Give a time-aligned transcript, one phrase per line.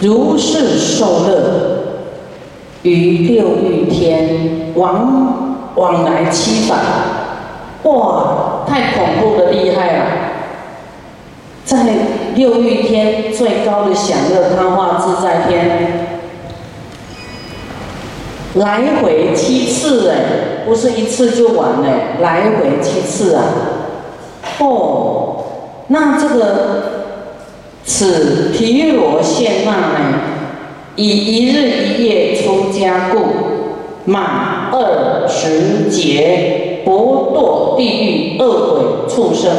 [0.00, 1.34] 如是受乐，
[2.82, 6.78] 于六欲天往往来七返，
[7.82, 10.04] 哇，太恐怖的厉害了！
[11.66, 11.84] 在
[12.34, 16.08] 六欲天最高的享乐他化自在天，
[18.54, 21.88] 来回七次哎，不是一次就完了，
[22.22, 23.44] 来回七次啊！
[24.60, 25.44] 哦，
[25.88, 26.99] 那这个。
[27.84, 30.20] 此提罗现那呢，
[30.96, 33.18] 以一日一夜出家故，
[34.04, 39.50] 满二十劫不堕地狱恶鬼畜生。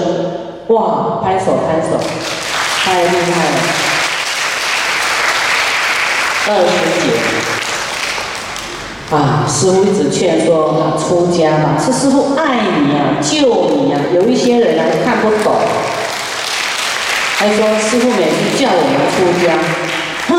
[0.68, 1.98] 哇，拍手拍手，
[2.84, 3.58] 太厉害了！
[6.48, 7.06] 二十劫
[9.16, 9.46] 啊！
[9.48, 14.00] 师傅一直劝说出家嘛，是师傅爱你啊，救你啊。
[14.16, 15.52] 有一些人啊看不懂。
[17.42, 19.58] 还说师傅每次叫我们出家，
[20.30, 20.32] 哼，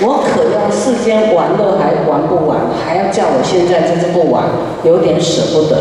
[0.00, 4.44] 我可要世间玩乐还玩不完，还要叫我现在在这不玩，
[4.84, 5.76] 有点舍不得，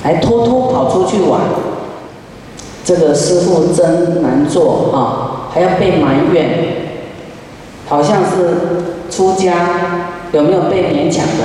[0.00, 1.40] 还偷偷跑出去玩。
[2.84, 6.50] 这个师傅真难做啊，还要被埋怨，
[7.88, 11.44] 好像是出家有没有被勉强的？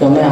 [0.00, 0.26] 有没有？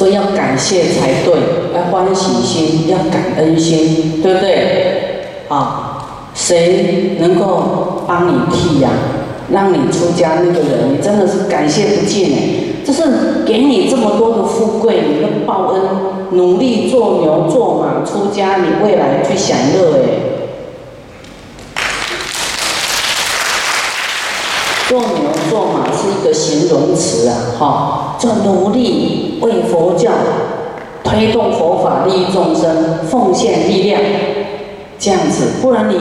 [0.00, 1.34] 所以要感谢才对，
[1.74, 5.26] 要欢喜心，要感恩心，对不对？
[5.46, 8.88] 啊，谁能够帮你替呀？
[9.52, 12.38] 让你出家那个人，你真的是感谢不尽哎！
[12.82, 15.82] 这是给你这么多的富贵，你的报恩，
[16.30, 20.08] 努力做牛做马出家，你未来去享乐哎。
[24.88, 30.12] 做牛做马是一个形容词啊，哈，做努力为佛教
[31.02, 34.00] 推动佛法利益众生，奉献力量，
[34.96, 35.96] 这样子，不然你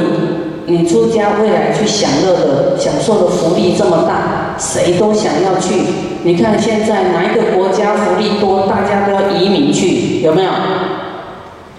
[0.67, 5.73] 你出家未来去享乐的享受的福利这么大，谁都想要去。
[6.22, 10.49] 你看现在哪一个国家福利多，大家都要移民去，有没有？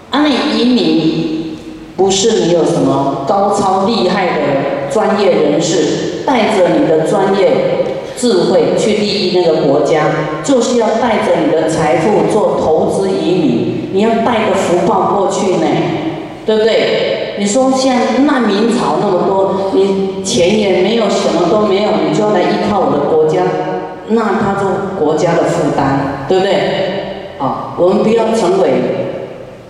[0.09, 1.55] 啊，你移民
[1.95, 6.10] 不是你有什么高超厉害的专业人士。
[6.25, 7.51] 带着你的专业
[8.17, 10.05] 智慧去利益那个国家，
[10.43, 15.67] 就是要带着你的财富做投资移民，你要带个福报过去呢，
[16.45, 17.35] 对不对？
[17.39, 23.41] 你说像难民潮那么多，你钱也没有，什么都没有，你就要来依靠我的国家，
[24.09, 26.53] 那他就国家的负担，对不对？
[27.39, 28.69] 啊，我们不要成为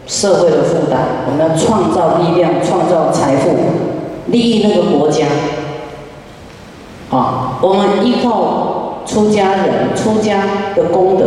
[0.05, 3.51] 社会的负担，我们要创造力量，创造财富，
[4.25, 5.25] 利益那个国家。
[7.11, 11.25] 啊，我们依靠出家人出家的功德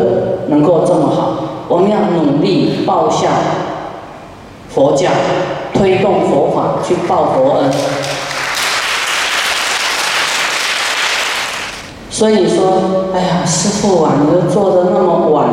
[0.49, 1.37] 能够这么好，
[1.69, 3.29] 我们要努力报效
[4.71, 5.11] 佛教，
[5.75, 7.71] 推动佛法去报佛恩。
[12.11, 15.47] 所以说，哎呀，师傅啊，你都做的那么晚，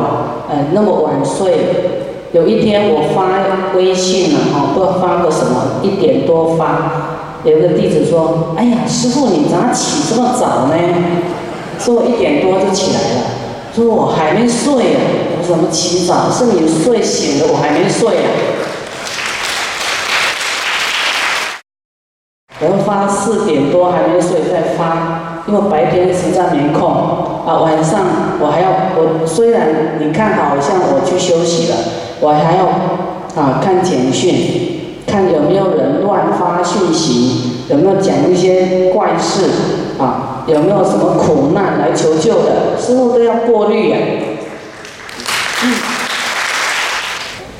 [0.48, 1.52] 呃，那么晚睡。
[2.32, 7.21] 有一天我发微信了，哈，不知道发个什么，一点多发。
[7.44, 10.74] 有一个弟子说：“哎呀，师傅，你咋起这么早呢？”
[11.78, 13.26] 说我一点多就起来了。
[13.74, 15.00] 说我还没睡呀。
[15.36, 16.30] 我怎么起早？
[16.30, 18.30] 是你睡醒了，我还没睡呀。
[22.60, 26.88] 我发四点多还没睡再发，因为白天实在没空
[27.44, 27.58] 啊。
[27.58, 27.98] 晚上
[28.38, 31.76] 我还要，我虽然你看好像我去休息了，
[32.20, 32.66] 我还要
[33.42, 34.71] 啊看简讯。
[35.12, 39.44] 看有没有人乱发讯息，有没有讲一些怪事
[39.98, 40.42] 啊？
[40.46, 42.80] 有没有什么苦难来求救的？
[42.80, 43.98] 师傅都要过滤呀。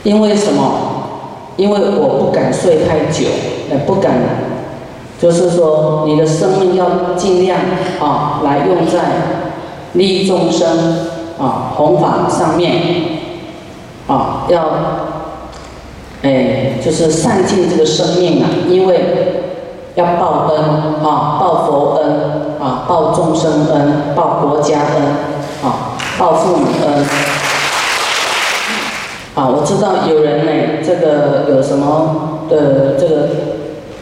[0.03, 0.63] 因为什么？
[1.59, 3.27] 因为我不敢睡太久，
[3.71, 4.15] 也不敢，
[5.21, 7.59] 就是说你的生命要尽量
[8.01, 9.01] 啊来用在
[9.93, 11.07] 利益众生
[11.39, 12.81] 啊弘法上面
[14.07, 14.71] 啊要。
[16.23, 19.43] 哎，就是善尽这个生命啊，因为
[19.97, 20.63] 要报恩
[21.03, 25.03] 啊，报佛恩啊，报众生恩，报国家恩
[25.65, 27.05] 啊，报父母恩。
[29.35, 30.53] 啊，我知道有人呢，
[30.87, 33.29] 这个有什么的这个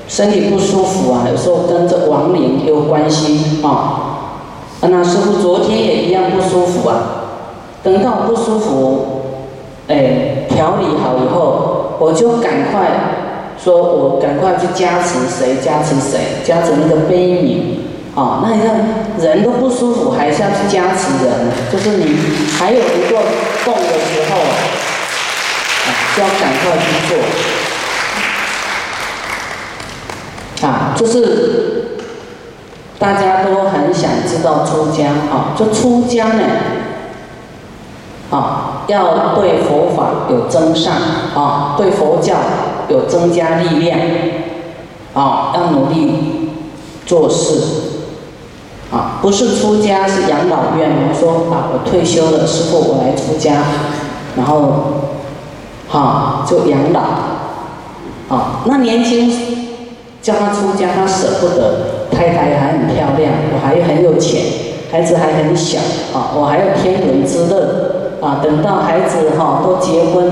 [0.07, 4.29] 身体不舒服啊，有时候跟这亡灵有关系啊。
[4.83, 6.97] 那师傅昨天也一样不舒服啊，
[7.83, 9.23] 等到不舒服，
[9.89, 11.80] 哎，调理好以后。
[12.01, 12.91] 我就赶快
[13.63, 15.59] 说，我赶快去加持谁？
[15.63, 16.43] 加持谁？
[16.43, 17.15] 加持那个悲
[17.45, 17.77] 悯
[18.19, 18.41] 啊！
[18.43, 18.75] 那你看
[19.21, 21.53] 人都不舒服，还是要去加持人？
[21.71, 22.17] 就是你
[22.59, 23.21] 还有一个
[23.67, 27.19] 动的时候，啊就要赶快去做
[30.67, 30.95] 啊！
[30.97, 31.99] 就是
[32.99, 36.45] 大家都很想知道出家啊，就出家呢，
[38.31, 38.60] 啊，
[38.91, 40.93] 要对佛法有增上
[41.35, 42.35] 啊，对佛教
[42.89, 43.99] 有增加力量
[45.15, 46.51] 啊，要努力
[47.07, 47.89] 做事。
[48.93, 50.91] 啊，不是出家是养老院。
[51.09, 53.63] 我说啊，我退休了，师傅我来出家，
[54.37, 54.73] 然后，
[55.89, 57.01] 哈就养老。
[58.35, 59.33] 啊，那年轻
[60.21, 64.43] 叫他出家，他舍不得，太太还很漂亮，我还很有钱，
[64.91, 65.79] 孩子还很小，
[66.13, 70.31] 啊，我还有天伦之乐，啊，等到孩子哈都结婚，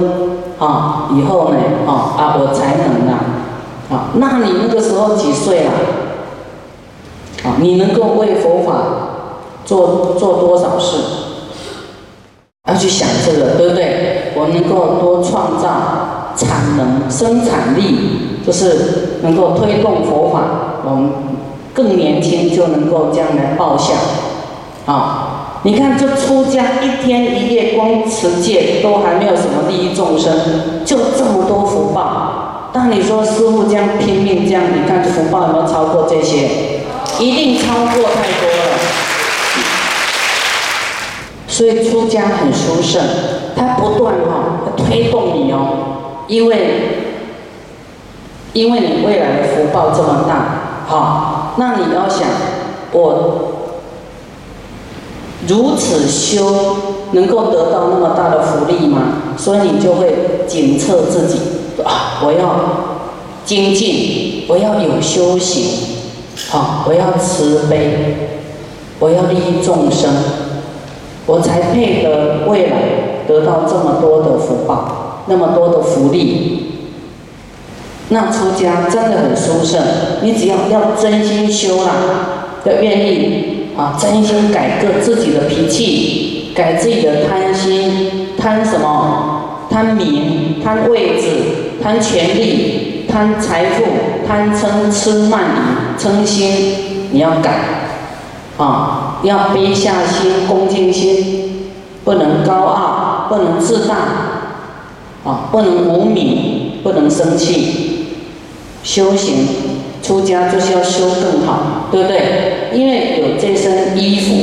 [0.59, 1.57] 啊，以后呢，
[1.87, 3.19] 啊啊我才能啊，
[3.91, 5.73] 啊，那你那个时候几岁了？
[7.45, 8.73] 啊，你能够为佛法
[9.65, 10.97] 做做多少事？
[12.69, 14.33] 要去想这个，对不对？
[14.37, 20.41] 我能够多创造产能、生产力，就是能够推动佛法。
[20.85, 21.11] 我们
[21.73, 23.95] 更年轻就能够将来报效。
[24.85, 32.71] 啊，你看这出家一天一夜光持戒都还没有什么利益众生，就这么多福报。
[32.73, 36.49] 但你说师傅这样拼命这样，你看福报有没有超过这些？
[37.19, 38.79] 一定超过太多了，
[41.49, 43.03] 所以出家很殊胜，
[43.57, 47.09] 它不断哈推动你哦，因为
[48.53, 52.29] 因为你未来的福报这么大，好，那你要想
[52.93, 53.58] 我
[55.47, 56.77] 如此修
[57.13, 59.35] 能够得到那么大的福利吗？
[59.37, 60.15] 所以你就会
[60.49, 61.39] 检测自己
[61.85, 63.05] 啊，我要
[63.45, 65.97] 精进，我要有修行。
[66.51, 68.17] 好，我要慈悲，
[68.99, 70.11] 我要利益众生，
[71.27, 76.65] 我才配得未来得到这么多的福报，那么多的福利。
[78.11, 79.83] 那出家真的很殊胜，
[80.23, 81.93] 你只要要真心修啦，
[82.65, 89.69] 要愿意啊，真心改个自己的脾气，改自己的贪心，贪什么？
[89.71, 91.29] 贪名，贪位置，
[91.81, 93.85] 贪权力，贪财富，
[94.27, 96.03] 贪嗔痴慢疑。
[96.03, 97.53] 嗔心你要改，
[98.57, 101.71] 啊，要卑下心、恭敬心，
[102.03, 103.95] 不能高傲，不能自大，
[105.25, 108.07] 啊，不能无名，不能生气。
[108.83, 109.35] 修行
[110.09, 112.71] 出家就是要修更好，对不对？
[112.73, 114.35] 因为有这身衣服，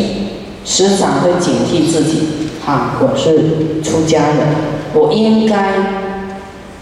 [0.63, 2.27] 时常会警惕自己，
[2.67, 4.37] 啊，我是出家人，
[4.93, 5.73] 我应该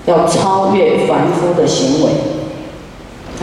[0.06, 2.10] 要超越凡夫的行为。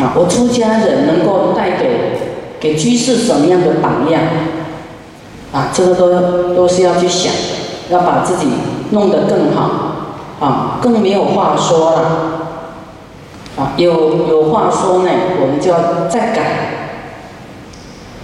[0.03, 2.21] 啊，我出家人能够带给
[2.61, 4.21] 给居士什么样的榜样？
[5.55, 8.47] 啊，这个都都是要去想的，要把自己
[8.91, 12.40] 弄得更好，啊，更没有话说了，
[13.77, 15.11] 有有话说呢，
[15.41, 16.43] 我们就要再改。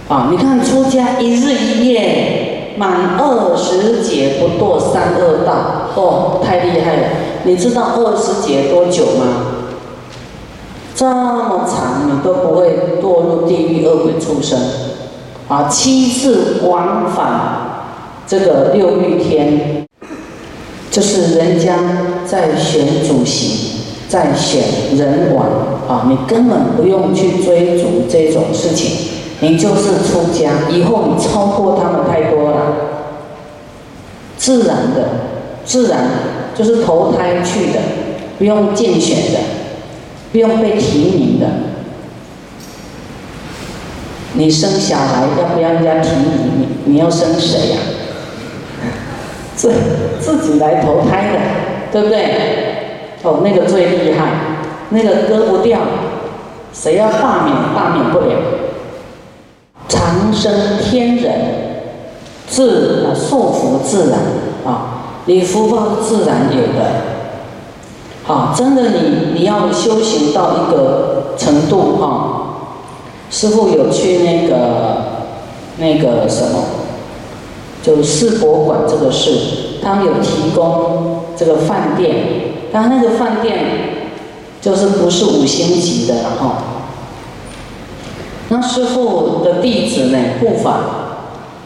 [0.07, 7.07] 啊，你看出家一日一夜满二十劫不堕三恶道，哦，太厉害了！
[7.43, 9.25] 你知道二十劫多久吗？
[10.95, 14.57] 这么长，你都不会堕入地狱恶鬼畜生，
[15.49, 17.29] 啊，七次往返
[18.25, 19.85] 这个六欲天，
[20.89, 21.73] 就是人家
[22.25, 23.66] 在选主席，
[24.07, 24.63] 在选
[24.95, 25.45] 人王，
[25.87, 29.09] 啊，你根本不用去追逐这种事情，
[29.41, 32.57] 你就是出家，以后你超过他们太多了，
[34.37, 35.09] 自然的，
[35.65, 35.99] 自然
[36.55, 37.79] 就是投胎去的，
[38.37, 39.39] 不用竞选的。
[40.29, 41.47] 不用被提名的，
[44.33, 46.91] 你生小孩要不要人家提名你？
[46.91, 47.77] 你要生谁呀？
[49.55, 49.71] 自
[50.19, 51.39] 自己来投胎的，
[51.93, 52.76] 对不对？
[53.27, 54.31] 哦，那个最厉害，
[54.89, 55.79] 那个割不掉，
[56.71, 58.37] 谁要罢免罢免不了。
[59.89, 61.33] 长生天人，
[62.47, 64.19] 自啊束缚自然
[64.65, 67.07] 啊，你福报自然有的。
[68.33, 72.59] 啊，真的，你你要修行到一个程度哈，
[73.29, 75.25] 师傅有去那个
[75.77, 76.59] 那个什么，
[77.81, 82.15] 就世博馆这个事，他们有提供这个饭店，
[82.79, 83.57] 但那个饭店
[84.61, 86.57] 就是不是五星级的了哈。
[88.49, 90.77] 那师傅的弟子呢，护法，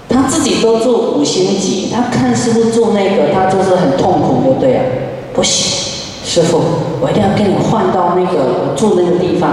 [0.07, 4.83] 他自己都住五星级，他看师傅住那个，他就是很痛苦，不对啊，
[5.33, 5.91] 不行。
[6.23, 6.61] 师傅，
[7.01, 9.49] 我一定要跟你换到那个住那个地方，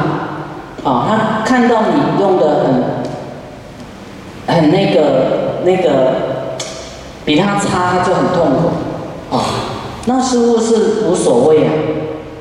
[0.85, 2.67] 啊，他看到你用的
[4.47, 6.15] 很，很那个那个，
[7.25, 9.43] 比他差，他就很痛苦，啊，
[10.09, 11.71] 那师傅是无所谓啊，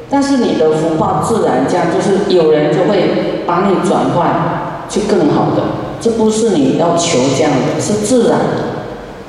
[0.09, 5.63] 但是你的福报自然这样，就是有人就会把你转换去更好的，
[5.99, 8.63] 这不是你要求这样的，是自然的，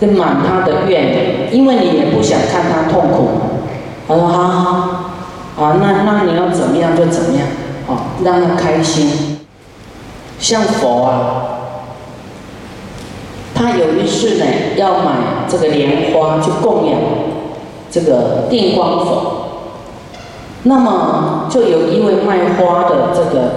[0.01, 3.29] 跟满他的愿，因为你也不想看他痛苦。
[4.07, 7.49] 他说好好，啊，那那你要怎么样就怎么样，
[7.89, 9.41] 啊，让他开心。
[10.39, 11.19] 像佛啊，
[13.53, 14.45] 他有一次呢
[14.77, 15.11] 要买
[15.49, 17.01] 这个莲花去供养
[17.91, 19.33] 这个定光佛。
[20.65, 23.51] 那么就有一位卖花的这个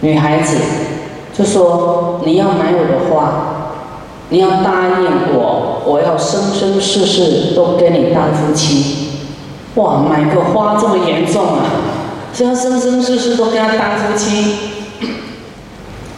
[0.00, 0.56] 女孩子，
[1.36, 3.32] 就说：“你要买我的花，
[4.30, 9.08] 你要答应我，我要生生世世都跟你当夫妻。”
[9.76, 11.62] 哇，买个花这么严重啊！
[12.34, 14.56] 是要生生世世都跟他当夫妻？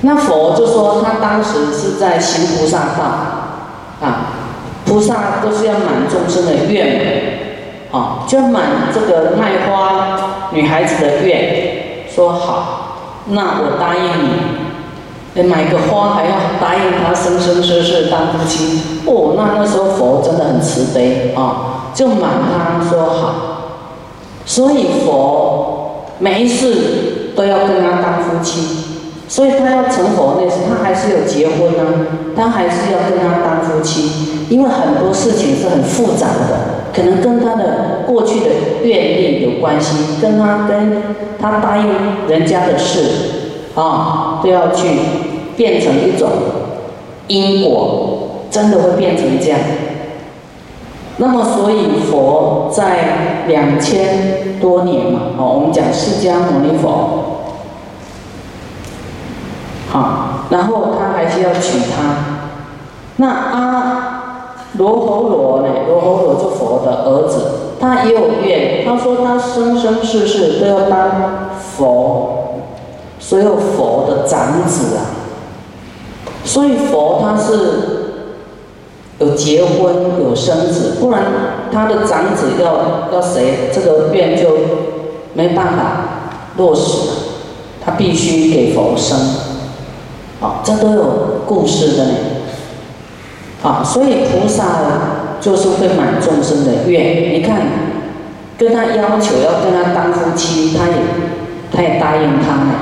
[0.03, 3.05] 那佛就说他当时是在行菩萨道
[4.01, 4.40] 啊，
[4.91, 7.39] 菩萨都是要满众生的愿。
[7.93, 8.63] 啊，就满
[8.95, 14.01] 这个卖花女孩子的愿，说好，那我答应
[15.35, 16.31] 你，买个花还要
[16.61, 19.03] 答应他生生世世当夫妻。
[19.07, 23.35] 哦，那那时候佛真的很慈悲啊，就满他说好。
[24.47, 28.80] 所以佛每一次都要跟他当夫妻，
[29.31, 34.11] 所以他要成佛那时，他还是有结婚呢，他还是要跟他当夫妻，
[34.51, 36.81] 因为很多事情是很复杂的。
[36.93, 38.47] 可能跟他的过去的
[38.83, 41.01] 愿力有关系，跟他跟
[41.41, 41.87] 他答应
[42.29, 43.05] 人家的事，
[43.77, 44.89] 啊，都要去
[45.57, 46.29] 变成一种
[47.29, 49.61] 因果，真的会变成这样。
[51.19, 57.40] 那么，所以佛在两千多年嘛，哦，我们讲释迦牟尼佛，
[59.91, 62.47] 好，然后他还是要娶她，
[63.17, 64.07] 那阿。
[64.79, 65.69] 罗侯罗呢？
[65.89, 68.87] 罗侯罗就佛的儿子，他也有愿。
[68.87, 72.61] 他说他生生世世都要当佛，
[73.19, 75.03] 所有佛的长子啊。
[76.45, 78.23] 所以佛他是
[79.19, 79.93] 有结婚
[80.23, 81.21] 有生子，不然
[81.73, 84.51] 他的长子要要谁，这个愿就
[85.35, 85.83] 没办法
[86.57, 87.15] 落实了。
[87.85, 89.19] 他必须给佛生，
[90.41, 92.13] 啊，这都有故事的呢。
[93.63, 94.65] 啊，所以菩萨
[95.41, 97.35] 就是会满众生的愿。
[97.35, 97.61] 你看，
[98.57, 100.95] 跟他要求要跟他当夫妻，他也
[101.71, 102.75] 他也答应他了。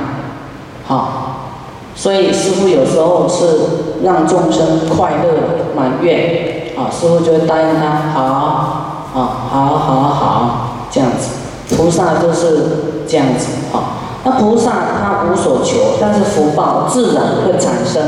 [0.87, 1.51] 好，
[1.95, 9.19] 所以师傅有时候是让众生快乐满愿，啊，师傅就会答应他，好，啊，
[9.51, 11.75] 好好好，这样子。
[11.75, 18.01] 菩萨就是这样子，啊，那菩萨他无所求，但是福报自然会产生，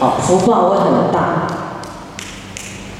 [0.00, 1.46] 啊，福报会很大。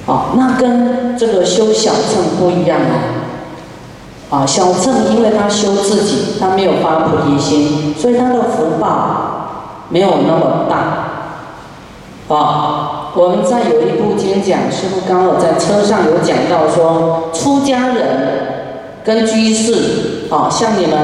[0.07, 4.39] 啊，那跟这个修小乘不一样哦。
[4.39, 10.77] 啊，小乘因为他修自己，他没有发菩提心，所以他的福报没有那么大。
[12.35, 18.07] 啊，我们在有一部经讲，师傅刚好在车上有讲到说，出家人
[19.05, 20.97] 跟居士，啊，像你们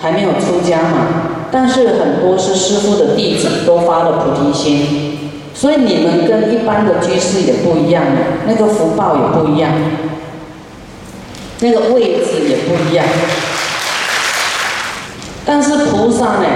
[0.00, 1.06] 还没有出家嘛，
[1.52, 5.18] 但是很多是师傅的弟子，都发了菩提心。
[5.54, 8.02] 所以你们跟一般的居士也不一样，
[8.46, 9.70] 那个福报也不一样，
[11.60, 13.04] 那个位置也不一样。
[15.44, 16.46] 但是菩萨呢，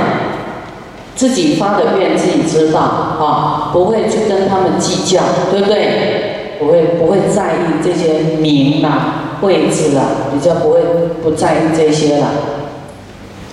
[1.15, 6.57] 自己发的愿自己知道啊，不会去跟他们计较，对不对？
[6.59, 10.81] 不会不会在意这些名啊、位置啊，比较不会
[11.23, 12.29] 不在意这些了。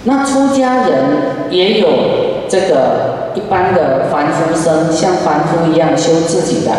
[0.06, 1.88] 那出家人也有
[2.48, 3.14] 这个。
[3.36, 6.72] 一般的凡夫生像凡夫一样修自己的，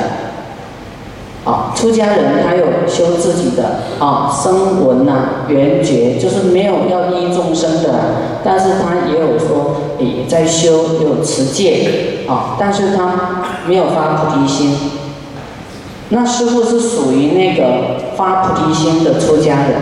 [1.45, 7.90] 啊，出家人他有修自己的啊，声闻呐、缘觉，就是没有要依众生的，
[8.45, 14.76] 但是他也有说也在修，有持戒啊，但是他没有发菩提心。
[16.11, 19.81] 那师傅是属于那个发菩提心的出家人，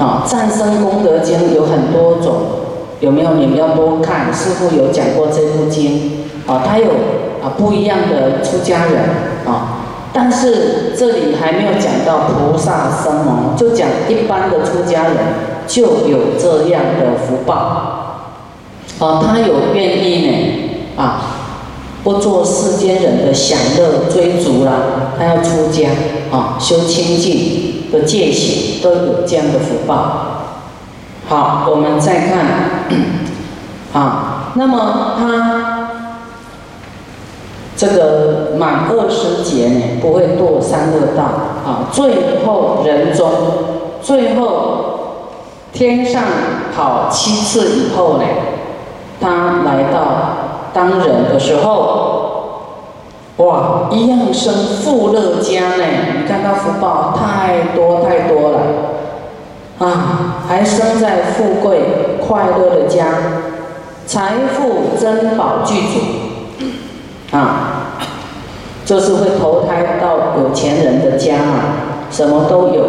[0.00, 2.34] 啊，《战胜功德经》有很多种。
[3.00, 3.32] 有没有？
[3.32, 6.90] 你们要多看，师傅有讲过这部经啊，他有
[7.42, 8.94] 啊不一样的出家人
[9.46, 15.16] 啊，但是这里还没有讲到菩萨生哦，就讲一般的出家人
[15.66, 17.54] 就有这样的福报
[18.98, 21.22] 啊，他有愿意呢啊，
[22.04, 24.72] 不做世间人的享乐追逐啦，
[25.18, 25.88] 他要出家
[26.30, 30.26] 啊，修清净的戒行都有这样的福报。
[31.28, 32.90] 好，我们再看，
[33.92, 35.88] 啊，那么他
[37.76, 41.22] 这个满二十劫呢，不会堕三恶道，
[41.64, 43.30] 啊，最后人中，
[44.02, 45.30] 最后
[45.72, 46.24] 天上
[46.74, 48.24] 跑七次以后呢，
[49.20, 50.00] 他来到
[50.74, 52.19] 当人的时候，
[53.40, 55.84] 哇，一样生富乐家呢。
[56.20, 58.58] 你看他福报太多太多了，
[59.78, 63.06] 啊，还生在富贵快乐的家，
[64.06, 67.96] 财富珍宝具足，啊，
[68.84, 72.84] 就是会投胎到有钱人的家啊，什么都有。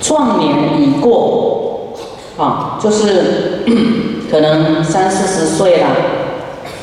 [0.00, 1.92] 壮年已过，
[2.36, 3.62] 啊，就是
[4.28, 5.86] 可能三四十岁了，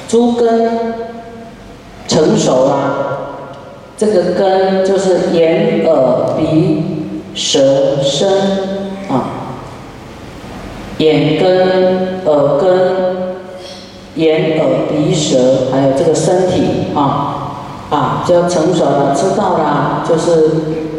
[0.08, 0.94] 猪根
[2.16, 2.74] 成熟了，
[3.98, 8.30] 这个根就是眼、耳、鼻、舌、身，
[9.10, 9.52] 啊，
[11.00, 13.36] 眼根、耳根、
[14.16, 17.58] 眼、耳、鼻、舌，还有这个身体，啊，
[17.90, 20.50] 啊，就要成熟了，知道了，就是。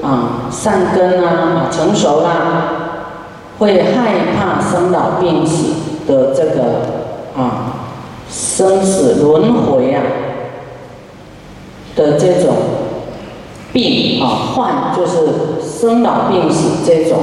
[0.02, 2.30] 啊，善根啊，成熟啦，
[3.58, 5.73] 会害怕生老病死
[6.06, 6.62] 的这个
[7.37, 7.73] 啊，
[8.30, 10.02] 生死轮回啊
[11.96, 12.54] 的这种
[13.72, 17.18] 病啊，患就是生老病死这种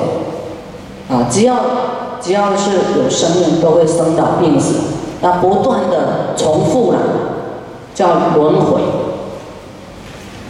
[1.09, 1.55] 啊，只要
[2.19, 4.75] 只要是有生命，都会生老病死，
[5.21, 6.99] 那不断的重复了，
[7.93, 8.81] 叫轮回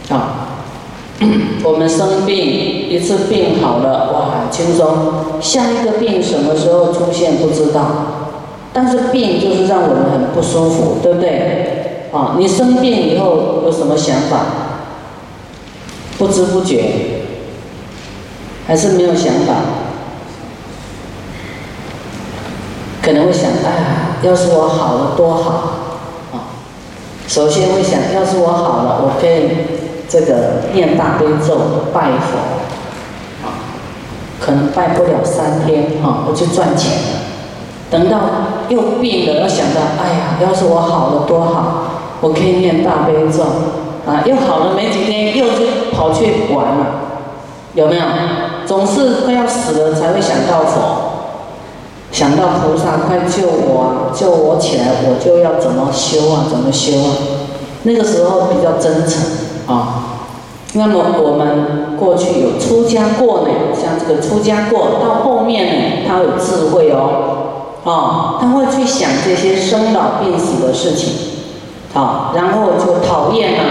[0.08, 0.40] 啊。
[1.62, 5.40] 我们生病一次病好了，哇，轻松。
[5.40, 7.80] 下一个病什么时候出现不知道，
[8.72, 11.83] 但是病就是让我们很不舒服，对不对？
[12.14, 14.38] 啊，你生病以后有什么想法？
[16.16, 17.22] 不知不觉，
[18.66, 19.54] 还是没有想法？
[23.02, 25.50] 可能会想，哎，要是我好了多好
[26.32, 26.56] 啊！
[27.26, 29.82] 首先会想，要是我好了，我可以。
[30.06, 31.58] 这个念大悲咒
[31.92, 32.36] 拜佛，
[33.42, 33.74] 啊，
[34.38, 37.20] 可能拜不了三天，哈，我就赚钱了。
[37.90, 38.20] 等到
[38.68, 43.42] 又病了，要想到，哎呀，要是我好了多好，我可以念大悲咒，
[44.06, 46.86] 啊，又好了没几天，又去跑去玩了，
[47.74, 48.02] 有没有？
[48.66, 50.80] 总是快要死了才会想到佛，
[52.10, 57.10] 想到菩萨快救我啊，救我起来，我就要怎么修啊，怎么修啊？
[57.82, 59.22] 那个时候比较真诚。
[59.66, 60.20] 啊，
[60.74, 71.12] 那么我们过去有出家过呢，像这个出家过，到后面呢，他有智慧哦，啊，他会去想这些生老病死的事情，
[71.94, 73.64] 啊，然后就讨厌啊，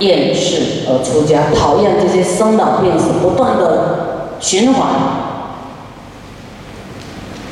[0.00, 4.88] 厌世而出家，讨厌这些生老病死不断的循环，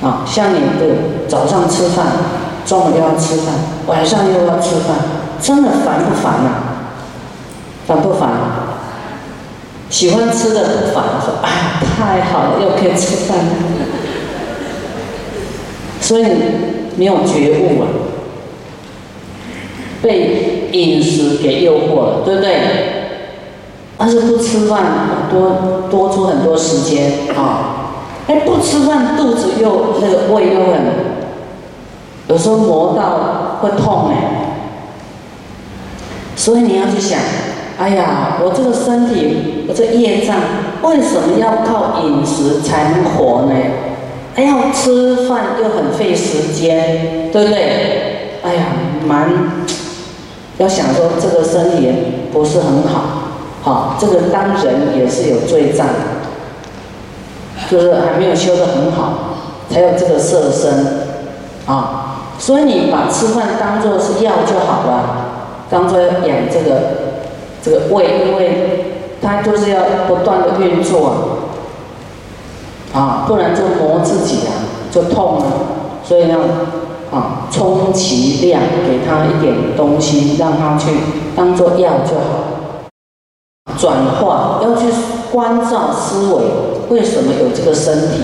[0.03, 2.07] 啊，像你的早上吃饭，
[2.67, 3.55] 中午又要吃饭，
[3.87, 4.97] 晚上又要吃饭，
[5.41, 6.63] 真的烦不烦啊？
[7.87, 8.31] 烦不烦？
[9.89, 13.45] 喜欢吃的不烦，说哎呀太好了，又可以吃饭了。
[16.01, 16.25] 所以
[16.97, 17.87] 没有觉悟啊，
[20.03, 22.51] 被饮食给诱惑了，对不对？
[23.99, 27.77] 但是不吃饭，多多出很多时间啊。
[28.27, 30.81] 哎，不吃饭，肚子又那个胃又很，
[32.29, 34.15] 有时候磨到会痛哎。
[36.37, 37.19] 所以你要去想。
[37.79, 40.37] 哎呀，我这个身体，我这业障，
[40.83, 43.55] 为什么要靠饮食才能活呢？
[44.37, 48.39] 哎呀，吃饭又很费时间，对不对？
[48.43, 48.67] 哎呀，
[49.07, 49.29] 蛮
[50.61, 51.93] 要想说这个身体
[52.33, 53.03] 不是很好，
[53.63, 55.87] 好，这个当人也是有罪障，
[57.71, 59.37] 就是还没有修得很好，
[59.71, 60.87] 才有这个色身
[61.67, 62.07] 啊。
[62.39, 65.27] 所以你把吃饭当做是药就好了，
[65.69, 67.11] 当做养这个。
[67.63, 71.13] 这个胃，因为它就是要不断的运作
[72.95, 75.45] 啊，啊，不然就磨自己啊，就痛了。
[76.03, 76.39] 所以呢
[77.11, 80.91] 啊，充其量给他一点东西，让他去
[81.35, 82.47] 当做药就好。
[83.79, 84.87] 转化要去
[85.33, 86.43] 关照思维，
[86.91, 88.21] 为什么有这个身体？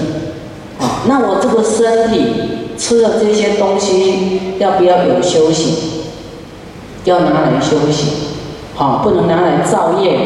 [0.78, 6.02] 啊，那我这个身体吃了这些东西，要不要有休息？
[7.04, 8.12] 要拿来休息。
[8.74, 10.18] 好，不能拿来造业，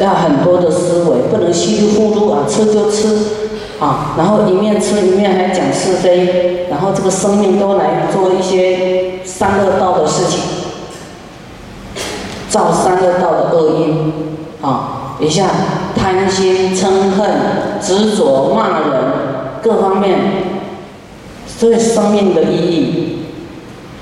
[0.00, 3.16] 要很多的思维，不能稀里糊涂啊，吃就吃，
[3.78, 10.40] 啊，然后一面吃一面还讲是非，然后这个生命都来做一些三恶道的事情，
[12.48, 14.12] 造三恶道的恶因，
[14.62, 15.46] 啊，一下
[15.94, 17.30] 贪心嗔恨
[17.80, 19.02] 执着骂人，
[19.62, 20.18] 各方面，
[21.46, 23.12] 所以生命的意义。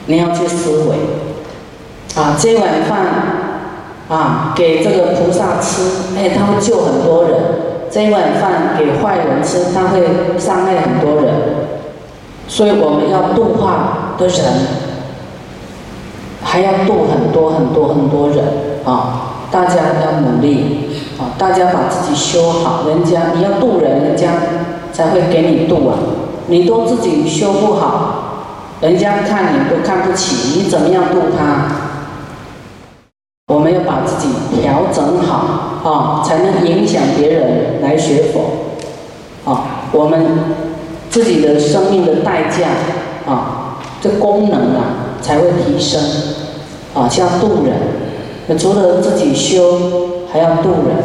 [0.07, 0.97] 你要去思维，
[2.15, 3.07] 啊，这碗饭，
[4.11, 5.83] 啊，给这个菩萨吃，
[6.15, 7.41] 哎，他们救很多人，
[7.94, 10.02] 这一碗饭给坏人吃，他会
[10.37, 11.33] 伤害很多人，
[12.48, 14.44] 所以我们要度化的人，
[16.42, 18.44] 还要度很多很多很多人
[18.85, 19.46] 啊！
[19.48, 20.88] 大家要努力
[21.20, 21.38] 啊！
[21.38, 24.33] 大家把自己修好，人家你要度人，人家
[24.92, 25.94] 才会给你度啊！
[26.48, 28.48] 你都自己修不好，
[28.80, 31.84] 人家看你都看不起，你怎么样度他？
[33.55, 39.87] 我们要把自己调整好啊，才能影响别人来学佛啊。
[39.93, 40.27] 我们
[41.09, 46.03] 自己的生命的代价啊，这功能啊才会提升
[46.95, 47.09] 啊。
[47.09, 49.79] 像渡人，除了自己修，
[50.33, 50.97] 还要渡人。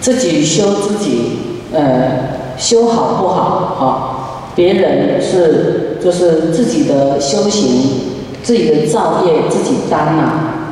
[0.00, 1.38] 自己修自己，
[1.72, 3.40] 呃，修好不好
[3.78, 4.50] 啊？
[4.56, 8.00] 别人是就是自己的修行，
[8.42, 10.22] 自己的造业自己担呐。
[10.22, 10.63] 啊，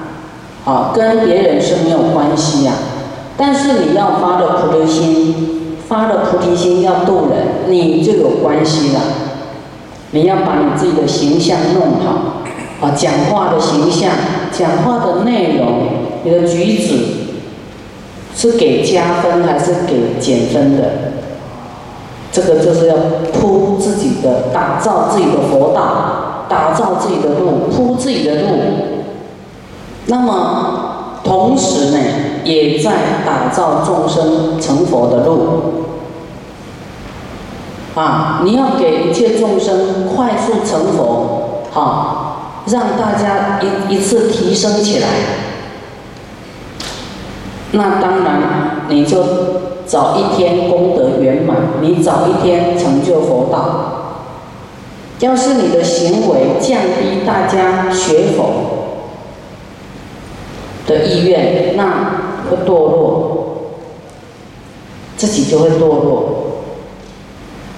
[0.65, 2.73] 啊跟别人是没有关系呀，
[3.37, 9.01] 但是你要发的菩提心，发的菩提心要度人，你就有关系了。
[10.13, 14.11] 你要把你自己的形象弄好，啊，讲话的形象，
[14.53, 15.89] 讲话的内容，
[16.23, 16.95] 你的举止，
[18.37, 20.91] 是给加分还是给减分的？
[22.31, 22.95] 这个就是要
[23.33, 28.49] 铺自己的，打造自己的佛道，打造自己的路，铺自己的路。
[30.07, 31.99] 那么，同时呢，
[32.45, 32.93] 也在
[33.25, 35.37] 打造众生成佛的路。
[37.95, 45.09] 啊，你要给一切众生快速成佛，好，让大家一一次提升起来。
[47.73, 49.23] 那当然，你就
[49.87, 53.89] 早一天功德圆满，你早一天成就佛道。
[55.21, 58.72] 要是你的行为降低大家学佛。
[60.93, 63.57] 的意愿，那会堕落，
[65.17, 66.39] 自己就会堕落。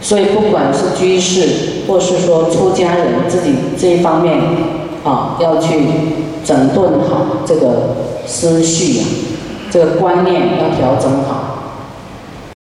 [0.01, 4.39] 所以，不管是居士，或是说出家人，自己这一方面
[5.03, 5.81] 啊，要去
[6.45, 7.97] 整顿好这个
[8.27, 9.05] 思绪啊，
[9.71, 11.44] 这个观念要调整好。